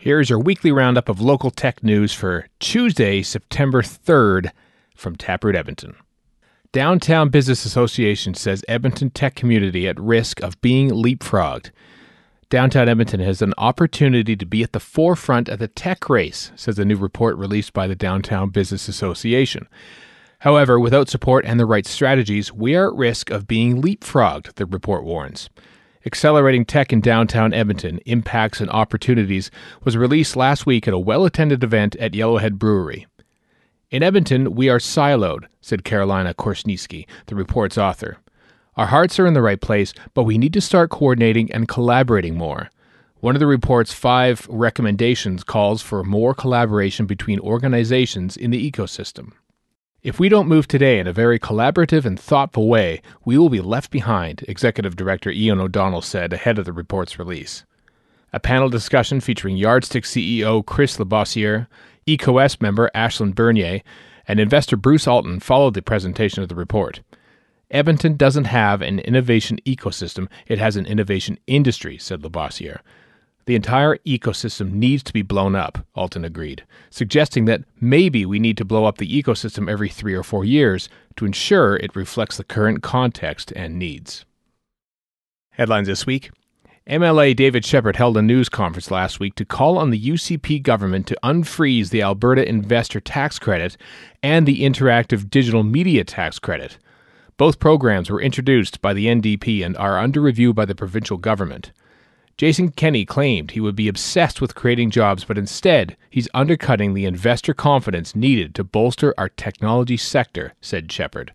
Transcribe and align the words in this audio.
Here's 0.00 0.30
your 0.30 0.38
weekly 0.38 0.72
roundup 0.72 1.10
of 1.10 1.20
local 1.20 1.50
tech 1.50 1.84
news 1.84 2.14
for 2.14 2.46
Tuesday, 2.58 3.20
September 3.20 3.82
3rd 3.82 4.50
from 4.96 5.14
Taproot 5.14 5.54
Edmonton. 5.54 5.94
Downtown 6.72 7.28
Business 7.28 7.66
Association 7.66 8.32
says 8.32 8.64
Edmonton 8.66 9.10
tech 9.10 9.34
community 9.34 9.86
at 9.86 10.00
risk 10.00 10.40
of 10.40 10.58
being 10.62 10.88
leapfrogged. 10.88 11.70
Downtown 12.48 12.88
Edmonton 12.88 13.20
has 13.20 13.42
an 13.42 13.52
opportunity 13.58 14.36
to 14.36 14.46
be 14.46 14.62
at 14.62 14.72
the 14.72 14.80
forefront 14.80 15.50
of 15.50 15.58
the 15.58 15.68
tech 15.68 16.08
race, 16.08 16.50
says 16.56 16.78
a 16.78 16.86
new 16.86 16.96
report 16.96 17.36
released 17.36 17.74
by 17.74 17.86
the 17.86 17.94
Downtown 17.94 18.48
Business 18.48 18.88
Association. 18.88 19.68
However, 20.38 20.80
without 20.80 21.10
support 21.10 21.44
and 21.44 21.60
the 21.60 21.66
right 21.66 21.84
strategies, 21.84 22.50
we 22.50 22.74
are 22.74 22.88
at 22.88 22.96
risk 22.96 23.28
of 23.28 23.46
being 23.46 23.82
leapfrogged, 23.82 24.54
the 24.54 24.64
report 24.64 25.04
warns. 25.04 25.50
Accelerating 26.06 26.64
Tech 26.64 26.94
in 26.94 27.02
Downtown 27.02 27.52
Edmonton 27.52 27.98
Impacts 28.06 28.62
and 28.62 28.70
Opportunities 28.70 29.50
was 29.84 29.98
released 29.98 30.34
last 30.34 30.64
week 30.64 30.88
at 30.88 30.94
a 30.94 30.98
well 30.98 31.26
attended 31.26 31.62
event 31.62 31.94
at 31.96 32.12
Yellowhead 32.12 32.54
Brewery. 32.54 33.06
In 33.90 34.02
Edmonton, 34.02 34.54
we 34.54 34.70
are 34.70 34.78
siloed, 34.78 35.44
said 35.60 35.84
Carolina 35.84 36.32
Korsniski, 36.32 37.06
the 37.26 37.34
report's 37.34 37.76
author. 37.76 38.16
Our 38.76 38.86
hearts 38.86 39.18
are 39.18 39.26
in 39.26 39.34
the 39.34 39.42
right 39.42 39.60
place, 39.60 39.92
but 40.14 40.22
we 40.22 40.38
need 40.38 40.54
to 40.54 40.62
start 40.62 40.88
coordinating 40.88 41.52
and 41.52 41.68
collaborating 41.68 42.34
more. 42.34 42.70
One 43.16 43.36
of 43.36 43.40
the 43.40 43.46
report's 43.46 43.92
five 43.92 44.46
recommendations 44.48 45.44
calls 45.44 45.82
for 45.82 46.02
more 46.02 46.32
collaboration 46.32 47.04
between 47.04 47.40
organizations 47.40 48.38
in 48.38 48.50
the 48.50 48.70
ecosystem. 48.70 49.32
If 50.02 50.18
we 50.18 50.30
don't 50.30 50.48
move 50.48 50.66
today 50.66 50.98
in 50.98 51.06
a 51.06 51.12
very 51.12 51.38
collaborative 51.38 52.06
and 52.06 52.18
thoughtful 52.18 52.68
way, 52.68 53.02
we 53.26 53.36
will 53.36 53.50
be 53.50 53.60
left 53.60 53.90
behind, 53.90 54.42
Executive 54.48 54.96
Director 54.96 55.30
Ian 55.30 55.60
O'Donnell 55.60 56.00
said 56.00 56.32
ahead 56.32 56.58
of 56.58 56.64
the 56.64 56.72
report's 56.72 57.18
release. 57.18 57.66
A 58.32 58.40
panel 58.40 58.70
discussion 58.70 59.20
featuring 59.20 59.58
Yardstick 59.58 60.04
CEO 60.04 60.64
Chris 60.64 60.96
Labossiere, 60.96 61.66
EcoS 62.06 62.62
member 62.62 62.90
Ashlyn 62.94 63.34
Bernier, 63.34 63.82
and 64.26 64.40
investor 64.40 64.78
Bruce 64.78 65.06
Alton 65.06 65.38
followed 65.38 65.74
the 65.74 65.82
presentation 65.82 66.42
of 66.42 66.48
the 66.48 66.54
report. 66.54 67.02
Edmonton 67.70 68.16
doesn't 68.16 68.44
have 68.44 68.80
an 68.80 69.00
innovation 69.00 69.58
ecosystem, 69.66 70.28
it 70.46 70.58
has 70.58 70.76
an 70.76 70.86
innovation 70.86 71.38
industry, 71.46 71.98
said 71.98 72.22
Labossiere. 72.22 72.80
The 73.46 73.54
entire 73.54 73.96
ecosystem 73.98 74.72
needs 74.72 75.02
to 75.04 75.12
be 75.12 75.22
blown 75.22 75.56
up, 75.56 75.84
Alton 75.94 76.24
agreed, 76.24 76.64
suggesting 76.90 77.46
that 77.46 77.64
maybe 77.80 78.24
we 78.24 78.38
need 78.38 78.56
to 78.58 78.64
blow 78.64 78.84
up 78.84 78.98
the 78.98 79.22
ecosystem 79.22 79.70
every 79.70 79.88
three 79.88 80.14
or 80.14 80.22
four 80.22 80.44
years 80.44 80.88
to 81.16 81.24
ensure 81.24 81.76
it 81.76 81.96
reflects 81.96 82.36
the 82.36 82.44
current 82.44 82.82
context 82.82 83.52
and 83.56 83.78
needs. 83.78 84.24
Headlines 85.50 85.88
this 85.88 86.06
week 86.06 86.30
MLA 86.88 87.36
David 87.36 87.64
Shepherd 87.64 87.96
held 87.96 88.16
a 88.16 88.22
news 88.22 88.48
conference 88.48 88.90
last 88.90 89.20
week 89.20 89.34
to 89.36 89.44
call 89.44 89.78
on 89.78 89.90
the 89.90 90.00
UCP 90.00 90.62
government 90.62 91.06
to 91.06 91.18
unfreeze 91.22 91.90
the 91.90 92.02
Alberta 92.02 92.48
Investor 92.48 93.00
Tax 93.00 93.38
Credit 93.38 93.76
and 94.22 94.46
the 94.46 94.62
Interactive 94.62 95.30
Digital 95.30 95.62
Media 95.62 96.04
Tax 96.04 96.38
Credit. 96.38 96.78
Both 97.36 97.60
programs 97.60 98.10
were 98.10 98.20
introduced 98.20 98.82
by 98.82 98.92
the 98.92 99.06
NDP 99.06 99.64
and 99.64 99.76
are 99.76 99.98
under 99.98 100.20
review 100.20 100.52
by 100.52 100.64
the 100.64 100.74
provincial 100.74 101.16
government. 101.16 101.70
Jason 102.40 102.70
Kenney 102.70 103.04
claimed 103.04 103.50
he 103.50 103.60
would 103.60 103.76
be 103.76 103.86
obsessed 103.86 104.40
with 104.40 104.54
creating 104.54 104.88
jobs, 104.88 105.24
but 105.26 105.36
instead, 105.36 105.94
he's 106.08 106.26
undercutting 106.32 106.94
the 106.94 107.04
investor 107.04 107.52
confidence 107.52 108.16
needed 108.16 108.54
to 108.54 108.64
bolster 108.64 109.12
our 109.18 109.28
technology 109.28 109.98
sector, 109.98 110.54
said 110.62 110.90
Shepherd. 110.90 111.34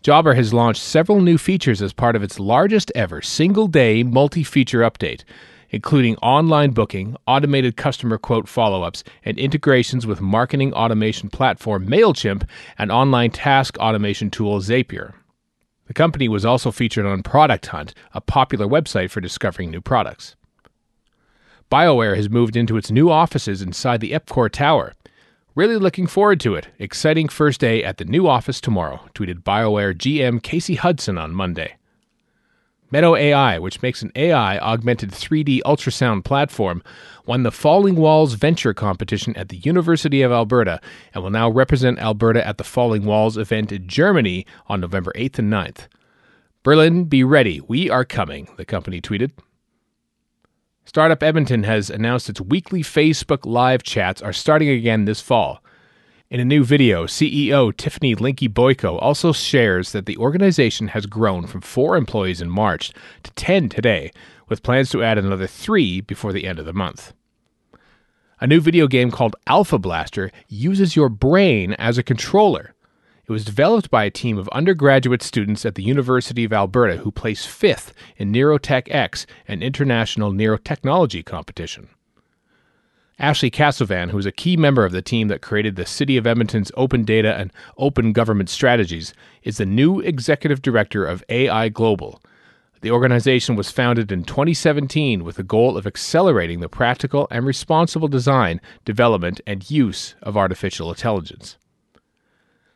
Jobber 0.00 0.34
has 0.34 0.54
launched 0.54 0.80
several 0.80 1.20
new 1.20 1.36
features 1.36 1.82
as 1.82 1.92
part 1.92 2.14
of 2.14 2.22
its 2.22 2.38
largest 2.38 2.92
ever 2.94 3.20
single 3.20 3.66
day 3.66 4.04
multi 4.04 4.44
feature 4.44 4.82
update, 4.82 5.24
including 5.70 6.14
online 6.18 6.70
booking, 6.70 7.16
automated 7.26 7.76
customer 7.76 8.18
quote 8.18 8.46
follow 8.46 8.84
ups, 8.84 9.02
and 9.24 9.36
integrations 9.36 10.06
with 10.06 10.20
marketing 10.20 10.72
automation 10.74 11.28
platform 11.28 11.88
MailChimp 11.88 12.48
and 12.78 12.92
online 12.92 13.32
task 13.32 13.76
automation 13.78 14.30
tool 14.30 14.60
Zapier. 14.60 15.14
The 15.92 16.02
company 16.02 16.26
was 16.26 16.46
also 16.46 16.70
featured 16.70 17.04
on 17.04 17.22
Product 17.22 17.66
Hunt, 17.66 17.92
a 18.14 18.22
popular 18.22 18.66
website 18.66 19.10
for 19.10 19.20
discovering 19.20 19.70
new 19.70 19.82
products. 19.82 20.36
BioWare 21.70 22.16
has 22.16 22.30
moved 22.30 22.56
into 22.56 22.78
its 22.78 22.90
new 22.90 23.10
offices 23.10 23.60
inside 23.60 24.00
the 24.00 24.12
Epcor 24.12 24.50
Tower. 24.50 24.94
Really 25.54 25.76
looking 25.76 26.06
forward 26.06 26.40
to 26.40 26.54
it. 26.54 26.68
Exciting 26.78 27.28
first 27.28 27.60
day 27.60 27.84
at 27.84 27.98
the 27.98 28.06
new 28.06 28.26
office 28.26 28.58
tomorrow, 28.58 29.00
tweeted 29.14 29.42
BioWare 29.42 29.92
GM 29.92 30.42
Casey 30.42 30.76
Hudson 30.76 31.18
on 31.18 31.34
Monday. 31.34 31.76
MEDO 32.92 33.16
AI, 33.16 33.58
which 33.58 33.80
makes 33.80 34.02
an 34.02 34.12
AI 34.14 34.58
augmented 34.58 35.10
3D 35.10 35.62
ultrasound 35.62 36.24
platform, 36.24 36.82
won 37.24 37.42
the 37.42 37.50
Falling 37.50 37.96
Walls 37.96 38.34
Venture 38.34 38.74
competition 38.74 39.34
at 39.34 39.48
the 39.48 39.56
University 39.56 40.20
of 40.20 40.30
Alberta 40.30 40.78
and 41.14 41.24
will 41.24 41.30
now 41.30 41.48
represent 41.48 41.98
Alberta 41.98 42.46
at 42.46 42.58
the 42.58 42.64
Falling 42.64 43.06
Walls 43.06 43.38
event 43.38 43.72
in 43.72 43.88
Germany 43.88 44.44
on 44.66 44.82
November 44.82 45.10
8th 45.16 45.38
and 45.38 45.50
9th. 45.50 45.88
Berlin, 46.62 47.06
be 47.06 47.24
ready. 47.24 47.62
We 47.66 47.88
are 47.88 48.04
coming, 48.04 48.48
the 48.58 48.66
company 48.66 49.00
tweeted. 49.00 49.32
Startup 50.84 51.22
Edmonton 51.22 51.62
has 51.62 51.88
announced 51.88 52.28
its 52.28 52.42
weekly 52.42 52.82
Facebook 52.82 53.46
Live 53.46 53.82
chats 53.82 54.20
are 54.20 54.34
starting 54.34 54.68
again 54.68 55.06
this 55.06 55.22
fall. 55.22 55.64
In 56.32 56.40
a 56.40 56.46
new 56.46 56.64
video, 56.64 57.04
CEO 57.04 57.76
Tiffany 57.76 58.14
Linke-Boyko 58.14 58.98
also 59.02 59.34
shares 59.34 59.92
that 59.92 60.06
the 60.06 60.16
organization 60.16 60.88
has 60.88 61.04
grown 61.04 61.46
from 61.46 61.60
four 61.60 61.94
employees 61.94 62.40
in 62.40 62.48
March 62.48 62.90
to 63.22 63.30
10 63.32 63.68
today, 63.68 64.10
with 64.48 64.62
plans 64.62 64.88
to 64.92 65.02
add 65.02 65.18
another 65.18 65.46
three 65.46 66.00
before 66.00 66.32
the 66.32 66.46
end 66.46 66.58
of 66.58 66.64
the 66.64 66.72
month. 66.72 67.12
A 68.40 68.46
new 68.46 68.62
video 68.62 68.86
game 68.86 69.10
called 69.10 69.36
Alpha 69.46 69.78
Blaster 69.78 70.32
uses 70.48 70.96
your 70.96 71.10
brain 71.10 71.74
as 71.74 71.98
a 71.98 72.02
controller. 72.02 72.72
It 73.28 73.30
was 73.30 73.44
developed 73.44 73.90
by 73.90 74.04
a 74.04 74.10
team 74.10 74.38
of 74.38 74.48
undergraduate 74.52 75.22
students 75.22 75.66
at 75.66 75.74
the 75.74 75.84
University 75.84 76.44
of 76.44 76.52
Alberta 76.54 76.96
who 76.96 77.12
placed 77.12 77.46
fifth 77.46 77.92
in 78.16 78.32
Neurotech 78.32 78.88
X, 78.90 79.26
an 79.46 79.62
international 79.62 80.32
neurotechnology 80.32 81.26
competition. 81.26 81.90
Ashley 83.22 83.52
Casovan, 83.52 84.10
who 84.10 84.18
is 84.18 84.26
a 84.26 84.32
key 84.32 84.56
member 84.56 84.84
of 84.84 84.90
the 84.90 85.00
team 85.00 85.28
that 85.28 85.42
created 85.42 85.76
the 85.76 85.86
City 85.86 86.16
of 86.16 86.26
Edmonton's 86.26 86.72
Open 86.76 87.04
Data 87.04 87.36
and 87.36 87.52
Open 87.78 88.12
Government 88.12 88.50
Strategies, 88.50 89.14
is 89.44 89.58
the 89.58 89.64
new 89.64 90.00
executive 90.00 90.60
director 90.60 91.06
of 91.06 91.22
AI 91.28 91.68
Global. 91.68 92.20
The 92.80 92.90
organization 92.90 93.54
was 93.54 93.70
founded 93.70 94.10
in 94.10 94.24
2017 94.24 95.22
with 95.22 95.36
the 95.36 95.44
goal 95.44 95.76
of 95.76 95.86
accelerating 95.86 96.58
the 96.58 96.68
practical 96.68 97.28
and 97.30 97.46
responsible 97.46 98.08
design, 98.08 98.60
development, 98.84 99.40
and 99.46 99.70
use 99.70 100.16
of 100.20 100.36
artificial 100.36 100.90
intelligence. 100.90 101.56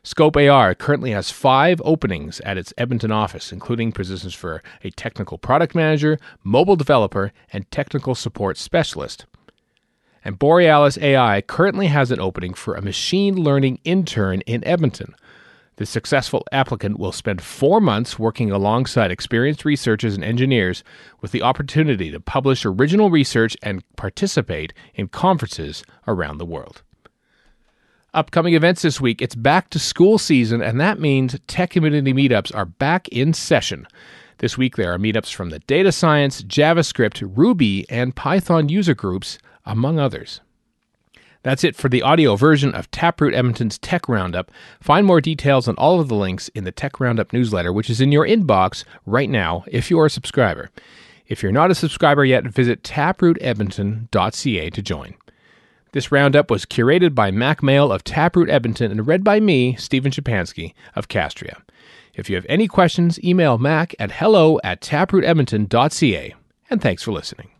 Scope 0.01 0.37
AR 0.37 0.73
currently 0.73 1.11
has 1.11 1.29
five 1.29 1.81
openings 1.83 2.39
at 2.45 2.57
its 2.57 2.73
Edmonton 2.77 3.11
office, 3.11 3.51
including 3.51 3.91
positions 3.91 4.33
for 4.33 4.63
a 4.81 4.91
technical 4.91 5.37
product 5.37 5.75
manager, 5.75 6.17
mobile 6.41 6.77
developer, 6.77 7.33
and 7.51 7.69
technical 7.69 8.15
support 8.15 8.55
specialist 8.55 9.25
and 10.27 10.37
Borealis 10.37 10.97
AI 10.97 11.39
currently 11.39 11.87
has 11.87 12.11
an 12.11 12.19
opening 12.19 12.53
for 12.53 12.75
a 12.75 12.81
machine 12.81 13.37
learning 13.37 13.79
intern 13.85 14.41
in 14.41 14.61
Edmonton. 14.67 15.15
The 15.77 15.85
successful 15.85 16.43
applicant 16.51 16.99
will 16.99 17.13
spend 17.13 17.41
four 17.41 17.79
months 17.79 18.19
working 18.19 18.51
alongside 18.51 19.09
experienced 19.09 19.63
researchers 19.63 20.15
and 20.15 20.25
engineers 20.25 20.83
with 21.21 21.31
the 21.31 21.43
opportunity 21.43 22.11
to 22.11 22.19
publish 22.19 22.65
original 22.65 23.09
research 23.09 23.55
and 23.63 23.85
participate 23.95 24.73
in 24.93 25.07
conferences 25.07 25.81
around 26.09 26.39
the 26.39 26.45
world. 26.45 26.81
Upcoming 28.13 28.53
events 28.53 28.81
this 28.81 28.99
week 28.99 29.21
it's 29.21 29.35
back 29.35 29.69
to 29.69 29.79
school 29.79 30.17
season, 30.17 30.61
and 30.61 30.77
that 30.81 30.99
means 30.99 31.39
tech 31.47 31.69
community 31.69 32.11
meetups 32.11 32.53
are 32.53 32.65
back 32.65 33.07
in 33.07 33.33
session. 33.33 33.87
This 34.39 34.57
week 34.57 34.75
there 34.75 34.91
are 34.91 34.99
meetups 34.99 35.33
from 35.33 35.51
the 35.51 35.59
data 35.59 35.93
science, 35.93 36.41
JavaScript, 36.41 37.25
Ruby, 37.37 37.89
and 37.89 38.13
Python 38.13 38.67
user 38.67 38.93
groups 38.93 39.39
among 39.67 39.99
others. 39.99 40.41
That's 41.43 41.63
it 41.63 41.75
for 41.75 41.87
the 41.87 42.01
audio 42.01 42.35
version 42.35 42.73
of 42.73 42.89
Taproot 42.91 43.33
Edmonton's 43.33 43.77
Tech 43.77 44.09
Roundup. 44.09 44.51
Find 44.81 45.05
more 45.05 45.21
details 45.21 45.67
on 45.67 45.75
all 45.75 45.99
of 45.99 46.07
the 46.07 46.15
links 46.15 46.49
in 46.49 46.63
the 46.63 46.71
Tech 46.71 46.99
Roundup 46.99 47.31
newsletter, 47.31 47.71
which 47.71 47.89
is 47.89 48.01
in 48.01 48.11
your 48.11 48.27
inbox 48.27 48.83
right 49.05 49.29
now 49.29 49.63
if 49.67 49.89
you 49.89 49.99
are 49.99 50.07
a 50.07 50.09
subscriber. 50.09 50.69
If 51.27 51.43
you're 51.43 51.51
not 51.51 51.71
a 51.71 51.75
subscriber 51.75 52.25
yet, 52.25 52.45
visit 52.45 52.83
taprootedmonton.ca 52.83 54.69
to 54.69 54.81
join. 54.81 55.15
This 55.93 56.11
roundup 56.11 56.51
was 56.51 56.65
curated 56.65 57.15
by 57.15 57.31
Mack 57.31 57.63
Male 57.63 57.91
of 57.91 58.03
Taproot 58.03 58.49
Edmonton 58.49 58.91
and 58.91 59.07
read 59.07 59.23
by 59.23 59.39
me, 59.39 59.75
Stephen 59.75 60.11
Shapansky 60.11 60.73
of 60.95 61.07
Castria. 61.07 61.61
If 62.13 62.29
you 62.29 62.35
have 62.35 62.45
any 62.49 62.67
questions, 62.67 63.23
email 63.23 63.57
mac 63.57 63.95
at 63.99 64.11
hello 64.11 64.59
at 64.63 64.81
taprootedmonton.ca. 64.81 66.35
And 66.69 66.81
thanks 66.81 67.03
for 67.03 67.11
listening. 67.11 67.51